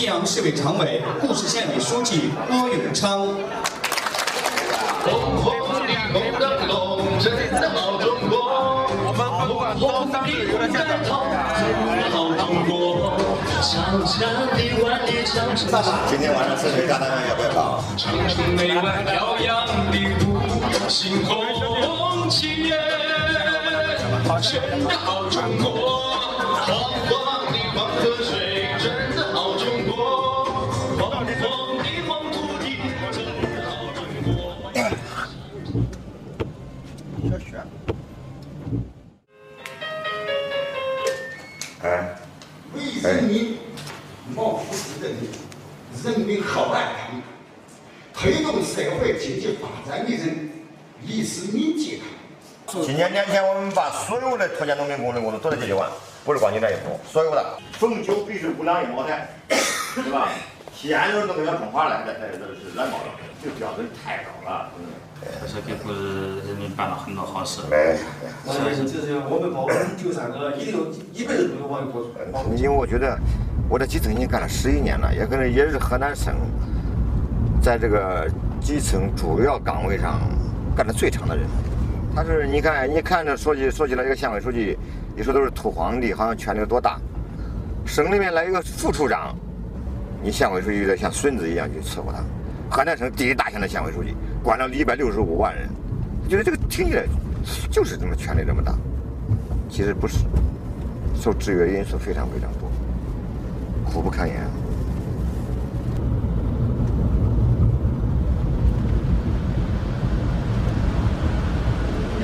[0.00, 3.18] 作西阳市委常委、固始县委书记郭永昌。
[5.04, 5.52] 红红
[5.86, 8.88] 的红灯笼，真的好中国。
[8.88, 11.12] 我们不管多大的有点像好
[12.32, 13.12] 中国。
[13.60, 14.16] 长长
[14.56, 15.68] 的万里长城，
[16.08, 17.84] 今天晚上吃水炸弹要不要搞？
[17.98, 19.94] 长城内外飘扬的
[20.24, 20.40] 舞，
[20.88, 22.80] 星空起耶，
[24.40, 25.68] 真的好中国
[26.64, 27.09] 红。
[37.28, 37.60] 小雪。
[41.82, 42.14] 哎，
[42.74, 43.58] 为人民
[44.34, 45.16] 谋福祉的人，
[46.04, 47.22] 人民好爱他们，
[48.14, 50.50] 推动社会经济发展的人，
[51.06, 52.04] 历史铭记他。
[52.82, 55.90] 今年年前我们把所有的拖欠农民工的工资都得解决完，
[56.24, 59.28] 不是光你这一户，所有的逢九必须五两一茅台，
[59.94, 60.28] 对吧？
[60.74, 64.70] 西安人都跟要种花来，这这这是蓝毛了，这个标准太高了。
[64.78, 64.86] 嗯，
[65.40, 67.60] 还是给国人民办了很多好事。
[67.70, 67.98] 哎，
[68.44, 69.68] 我们就是我们包
[70.02, 70.78] 九三个一定
[71.12, 71.60] 一辈子都。
[72.56, 73.18] 因为我觉得
[73.68, 76.34] 我在基层已经干了十一年了，也可能也是河南省
[77.62, 78.26] 在这个
[78.60, 80.20] 基层主要岗位上
[80.76, 81.46] 干的最长的人。
[82.14, 84.76] 他是你看，你看这说起说起来，这个县委书记，
[85.14, 86.98] 你说都是土皇帝，好像权力有多大？
[87.86, 89.34] 省里面来一个副处长，
[90.22, 92.22] 你县委书记有点像孙子一样去伺候他。
[92.70, 95.68] 河南省第一大县的县委书记，管了一百六十五万人，
[96.28, 97.04] 觉得这个听起来
[97.70, 98.74] 就是这么权力这么大，
[99.68, 100.18] 其实不是，
[101.14, 102.70] 受制约因素非常非常多，
[103.90, 104.36] 苦不堪言。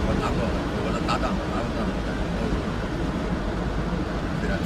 [0.00, 0.38] 我打过，
[0.86, 1.84] 我的搭档，搭档，
[4.40, 4.56] 非常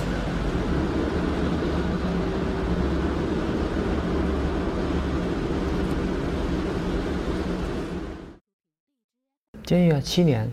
[9.73, 10.47] 监狱啊，七年，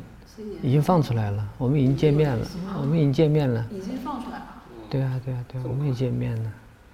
[0.61, 2.47] 已经放出来了，我们已经见面了，
[2.79, 3.65] 我们已经见面了。
[3.69, 4.45] 已经放出来了。
[4.89, 6.51] 对啊，对啊，对啊，我们也见面了。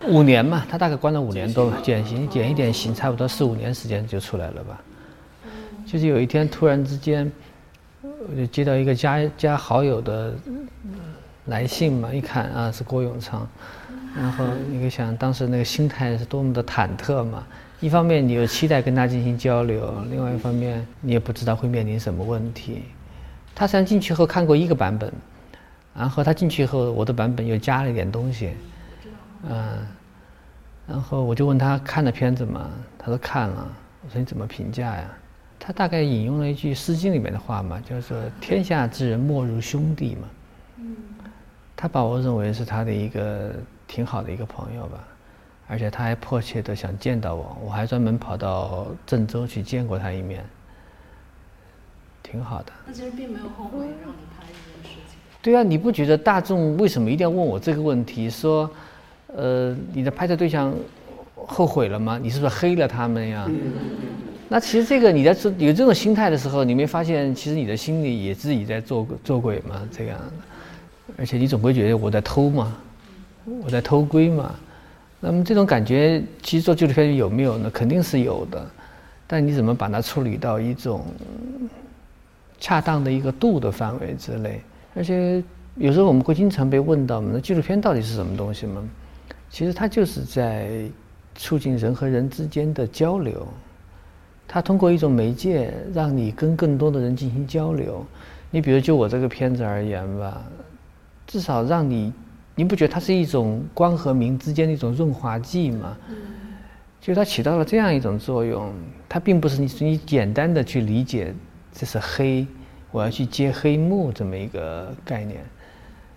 [0.07, 4.81] 五年嘛，他大概关了五年多吧，减刑减一点刑，差不多四五年时间就出来了吧。
[5.85, 7.31] 就是有一天突然之间，
[8.01, 10.33] 我就接到一个加加好友的
[11.45, 13.47] 来信嘛，一看啊是郭永昌，
[14.15, 17.43] 然后你可以想当时那个心态是多么的忐忑嘛。
[17.81, 22.83] 一方面你又期待跟他进行交流，另外一方面你也不知道会面临什么问题。
[23.53, 25.11] 他实际上进去后看过一个版本，
[25.93, 28.51] 然后他进去后我的版本又加了一点东西，
[29.49, 29.85] 嗯，
[30.87, 32.69] 然后我就问他看了片子吗？
[32.97, 33.67] 他说看了。
[34.03, 35.03] 我说你怎么评价呀？
[35.59, 40.27] 他大概引用了一句《诗经》里面的话嘛，叫做“天下之人莫如兄弟”嘛。
[40.77, 40.95] 嗯
[41.75, 43.53] 他把我认为是他的一个
[43.87, 45.03] 挺好的一个朋友吧，
[45.67, 50.43] 而且他还迫切的想见到我，我还专门跑到郑州去见过他一面，
[52.23, 52.71] 挺好的。
[52.85, 55.17] 那其实并没有后悔让你拍这件事情。
[55.41, 58.29] 对啊，你不觉得大众为什么一定要问我这个问题？
[58.29, 58.69] 说，
[59.27, 60.73] 呃，你的拍摄对象
[61.35, 62.19] 后悔了吗？
[62.21, 63.47] 你是不是黑了他们呀？
[64.47, 69.87] 那其实这个你在做有这种心态的时候，你没发现其实你的心里也自己在做做鬼吗？
[69.91, 70.33] 这样的，
[71.17, 72.75] 而且你总会觉得我在偷嘛，
[73.63, 74.55] 我在偷窥嘛。
[75.19, 77.69] 那么这种感觉，其实做纪录片有没有呢？
[77.71, 78.65] 肯定是有的，
[79.25, 81.05] 但你怎么把它处理到一种
[82.59, 84.61] 恰当的一个度的范围之内？
[84.95, 85.43] 而且
[85.75, 88.83] 有时候我们会经常被问到，那纪录片到底是什么东西吗？
[89.49, 90.69] 其实它就是在
[91.33, 93.47] 促进人和人之间的交流。
[94.47, 98.05] 它通过一种媒介，让你跟更多的人进行交流。
[98.51, 100.41] 你比如就我这个片子而言吧，
[101.25, 102.13] 至少让你，
[102.55, 105.97] 你不觉得它是一种光和明之间的一种润滑剂吗？
[107.01, 108.73] 就它起到了这样一种作用。
[109.07, 111.33] 它并不是你你简单的去理解
[111.71, 112.47] 这是黑，
[112.91, 115.43] 我要去揭黑幕这么一个概念。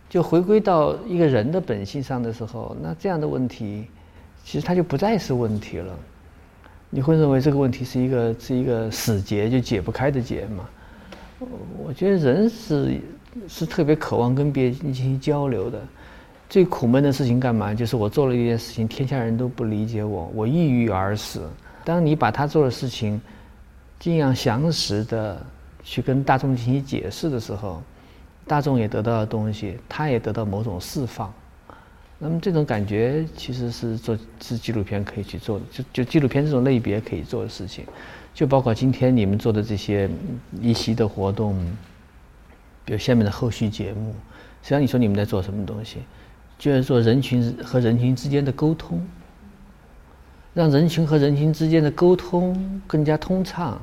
[0.08, 3.84] 就回归到一个人的本性上的时候，那这样的问题，
[4.42, 5.94] 其实它就不再是问题了。
[6.88, 10.66] 你会认为这个问题是一个是一个死结，就解不开的结吗？
[11.84, 13.00] 我觉得人是
[13.46, 15.78] 是特别渴望跟别人进行交流的。
[16.48, 17.74] 最苦闷的事情干嘛？
[17.74, 21.46] 就是我做了一件事情，天下人都不理解我，我抑郁而死。
[21.84, 23.20] 当你把他做的事情
[23.98, 25.44] 尽量详实的
[25.82, 27.82] 去跟大众进行解释的时候，
[28.46, 31.32] 大众也得到了东西，他也得到某种释放。
[32.18, 37.84] 那么这种感觉其实是做是纪录片可以去做的，就就纪录片这种类别可以做的事情，
[38.34, 40.08] 就包括今天你们做的这些
[40.60, 41.54] 一席的活动，
[42.84, 44.14] 比如下面的后续节目，
[44.62, 45.98] 实际上你说你们在做什么东西？
[46.58, 49.00] 就是说人群和人群之间的沟通，
[50.54, 53.80] 让人群和人群之间的沟通更加通畅，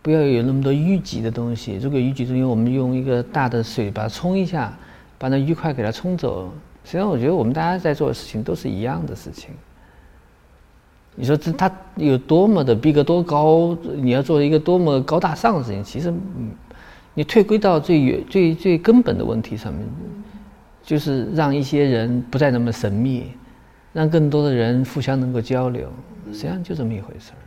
[0.00, 1.76] 不要有那么多淤积的东西。
[1.76, 4.72] 如果淤积东西，我们用一个大的水把它冲一下，
[5.18, 6.52] 把那淤块给它冲走。
[6.84, 9.50] 实际上，我觉得我们大家在做的事情都是一样的事情。
[11.16, 13.76] 你说这它有多么的逼格多高？
[13.96, 15.82] 你要做一个多么高大上的事情？
[15.82, 16.12] 其实，
[17.14, 19.82] 你退归到最远、最最根本的问题上面，
[20.84, 23.32] 就是让一些人不再那么神秘，
[23.92, 25.90] 让更多的人互相能够交流，
[26.30, 27.43] 实际上就这么一回事儿。